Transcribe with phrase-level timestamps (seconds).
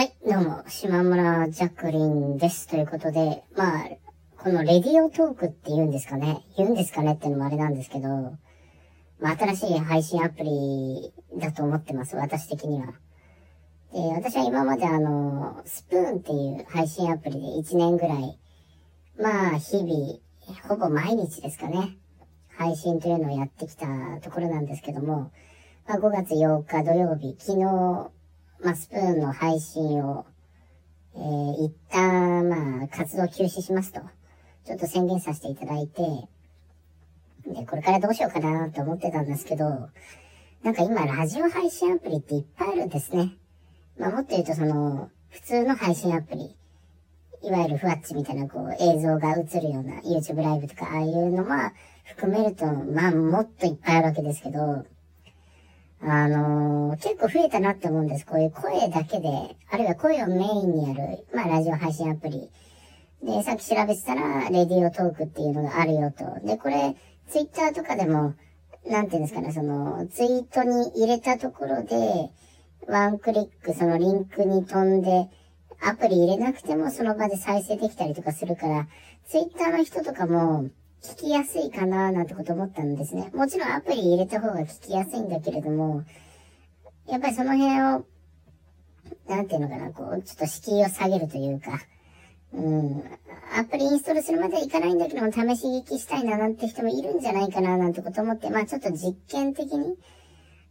[0.00, 2.66] はい、どうも、島村ジャクリンです。
[2.68, 3.84] ということで、まあ、
[4.38, 6.42] このレディオトークって言うんですかね。
[6.56, 8.08] 言うんですかねってのもあれなんですけど、
[9.18, 12.94] まあ、新しい配信アプリだと思ってます、私的には。
[13.92, 18.38] で、私は今まであの、スプーンっていう配信アプリで1年ぐらい、
[19.18, 20.18] まあ、日々、
[20.66, 21.98] ほぼ毎日ですかね。
[22.56, 23.86] 配信というのをやってきた
[24.22, 25.30] ところなんですけども、
[25.86, 28.10] まあ、5月8日土曜日、昨日、
[28.62, 30.26] まあ、スプーンの配信を、
[31.14, 34.00] えー、一旦、まあ、活動休止しますと、
[34.64, 36.02] ちょっと宣言させていただいて、
[37.46, 39.88] で、これからどうしようかなと思ってたんですけど、
[40.62, 43.32] なんか今、ラジオ配信アプリっていっぱいあるんですね。
[43.98, 46.54] まあ、もっと言うと、その、普通の配信アプリ、
[47.42, 51.72] いわゆるふわっちみたいな、こう、映像が映るような YouTube ライブとか、ああいうのは
[52.04, 54.84] 含めると、まあ、もっといっぱいあるわけですけど、
[56.02, 58.24] あのー、結構増えたなって思うんです。
[58.24, 59.28] こういう声だけで、
[59.70, 62.50] あるいは声をメインにやる、まあ、ラジオ配信アプリ。
[63.22, 66.24] で、さっき調べてたら、レディオトークっていうのがあるよと。
[66.46, 66.96] で、これ、
[67.28, 68.34] ツイッターとかでも、
[68.88, 72.30] なんていうんですかね、その、ツイートに入れたところで、
[72.88, 75.28] ワンクリック、そのリンクに飛んで、
[75.82, 78.88] アプリ入れなくてもその場で再生できたりとかするから、
[79.26, 80.70] ツイッターの人とかも
[81.02, 83.30] 聞きやすいかななんてこと思ったんですね。
[83.34, 86.04] もちろんアプリ入れた方が聞きやすいんだけれども、
[87.08, 88.06] やっぱりその辺を、
[89.26, 91.80] なんていうのかな、こう、ちょっと敷居を下げるというか、
[92.52, 93.04] うん、
[93.56, 99.96] アプリインストールするまではいかないんだけども、試し聞きしたいななんて人もいるんじゃないかななんてこと思って、まあちょっと実験的に、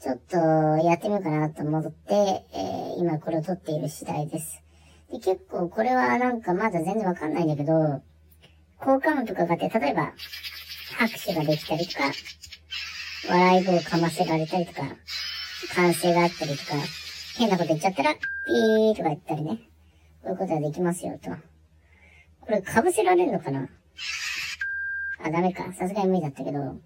[0.00, 4.62] ちょっとやってみようかなと思って、えー、今これを撮っている次第です。
[5.10, 8.02] で、結構これはなんかまだ全然わかんないんだけど、
[8.84, 10.12] 効果音とかがあって、例えば、
[10.98, 12.12] 拍手ができたりとか、
[13.28, 14.82] 笑い声をかませられたりとか、
[15.74, 16.74] 歓声があったりとか、
[17.38, 19.58] 変なこと言っちゃったら、ピーとか言ったりね。
[20.22, 21.30] こういうことができますよと。
[22.40, 23.68] これ被せられるのかな？
[25.22, 25.72] あ、ダメか。
[25.72, 26.76] さすがに無理だったけど。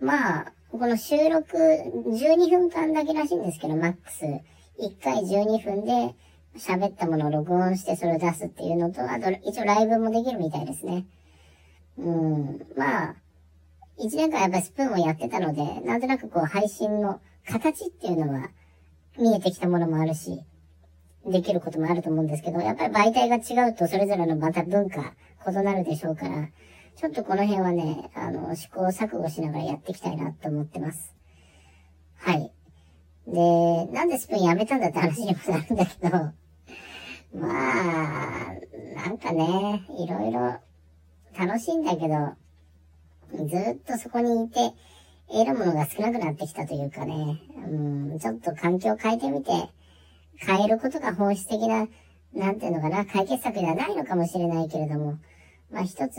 [0.00, 4.24] まあ、この収録12分間だけらしいんですけど、マックス。
[4.80, 6.14] 1回12分で
[6.56, 11.06] 喋ったものを録音してそれを出すっていうのと、あと一応ライブもできるみたいですね。
[11.98, 12.66] うん。
[12.76, 13.16] まあ、
[13.98, 18.50] 1年間やっぱスプーンをやってたので、なんとなくこう配信の形っていうのは
[19.18, 20.42] 見えてきたものもあるし、
[21.26, 25.14] できることもあると思うんですけど、やっぱり媒体が違うとそれぞれのまた文化
[25.46, 26.48] 異なるでしょうから、
[26.96, 31.14] ちょっとこの辺はね、あの、試行錯誤しながらやっていきたいなと思ってます。
[32.16, 32.52] はい。
[33.26, 36.32] で、なんでスプーンやめたんだって話にもなるんだけど、
[37.34, 38.52] まあ、
[38.94, 40.60] なんかね、いろいろ
[41.38, 42.36] 楽しいんだけど、
[43.46, 44.72] ずっとそこにいて、
[45.30, 49.50] 得るものが少なくなってきたというかね、うん、ちょっと環境を変えてみて、
[50.36, 51.88] 変えることが本質的な、
[52.34, 55.18] なんていうのかな、解決策ではないのかもしれないけれども、
[55.70, 56.18] まあ一つ、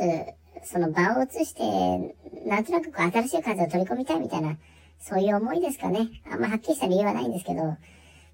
[0.66, 2.16] その場を移して、
[2.48, 4.58] なんとなくこう新しい風を取り込みたいみたいな、
[5.00, 6.10] そういう思いですかね。
[6.32, 7.78] あんまはっきりした理由はないんですけど、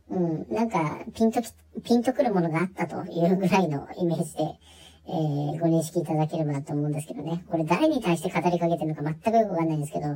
[0.09, 1.53] うん、なんか、ピンとき、
[1.83, 4.43] ピンとくるものがあったというぐらいのイメージで、
[5.07, 7.43] えー、ご認識いただければと思うんですけどね。
[7.49, 10.07] これ誰に対して語りかけてるのか全くよくわかんないんですけど。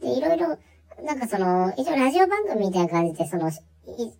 [0.00, 0.58] で、いろいろ、
[1.04, 3.50] なんかその、一応ラジオ番組みたいな感じで、その、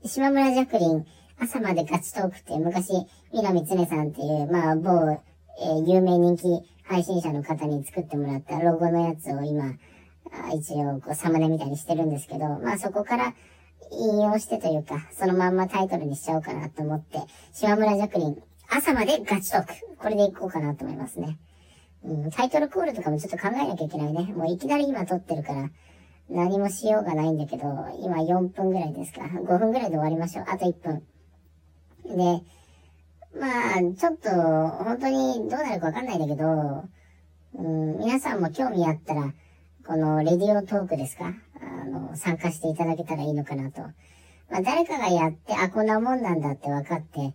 [0.04, 1.06] 島村ジャクリン、
[1.40, 2.92] 朝までガチトークって昔、
[3.32, 5.20] 南常さんっていう、まあ、某、
[5.60, 9.74] えー、有名人気配信者の方に作ってもらったロゴのやつを今、
[10.54, 13.34] 一応、こう、サムネみたいにしてるんですけど、まあそこから
[13.90, 17.20] 引用してというか、そのまんまタイトルにしちゃおうかなと思って、
[17.52, 19.72] 島村ジャクリン、朝までガチトーク。
[19.98, 21.38] これでいこうかなと思いますね。
[22.04, 24.32] うん、タイトルコールとかもちょっと考えなきゃいけないね。
[24.34, 25.70] もういきなり今撮ってるから、
[26.30, 27.64] 何もしようがないんだけど、
[28.02, 29.22] 今4分ぐらいですか。
[29.22, 30.44] 5分ぐらいで終わりましょう。
[30.48, 31.02] あと1分。
[32.04, 32.42] で、
[33.38, 33.46] ま
[33.76, 34.30] あ、ちょっと、
[34.84, 36.84] 本当にどうなるかわかんないんだけど、
[37.54, 39.32] うん、皆さんも興味あったら、
[39.86, 41.32] このレディオトークですか？
[41.84, 43.82] の、参加していただけたらいいのかなと。
[44.50, 47.34] まあ、誰かがやって、あ、こんなもんなんだって分かって、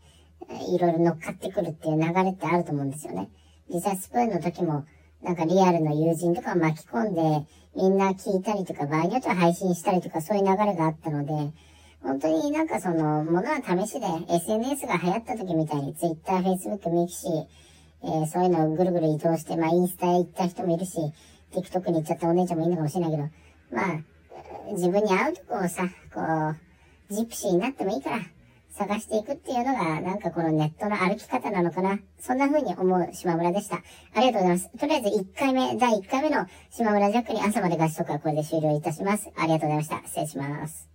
[0.70, 3.30] いろいろ乗っかってくるっていう流れってあると思うんですよね。
[3.70, 4.86] 実際スプーンの時も、
[5.22, 11.54] なんかリアルの友人とか巻き込んで、みんな聞いたりとか、場合によっては配信したりとか、そういう流れがあったので、
[12.02, 20.98] 本当になんかその、ものは試しで、SNS が流行った時みたいに、Twitter、Facebook、ミキシー、え、そういうのをぐるぐる移動して、まあインスタへ行った人もいるし、
[21.54, 23.24] TikTok に行っちゃったお姉ちゃんもいるのかもしれないけど、
[23.72, 24.13] まあ、
[24.74, 26.22] 自分に合うとこをさ、こ
[27.10, 28.20] う、ジプシーになってもいいから、
[28.72, 32.00] 探していくっていうのが、なんかこのネットの歩き方なのかな。
[32.20, 33.84] そんな風に思う島村でした。
[34.16, 34.70] ありがとうございます。
[34.78, 39.30] とりあえず1回目、第1回目の島村ジャックに朝まで合宿はこれで終了いたします。
[39.36, 40.02] ありがとうございました。
[40.08, 40.93] 失礼します。